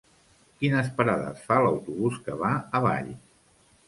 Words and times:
Quines 0.61 0.87
parades 1.01 1.43
fa 1.49 1.57
l'autobús 1.65 2.17
que 2.29 2.39
va 2.39 2.49
a 2.57 2.81
Valls? 2.87 3.21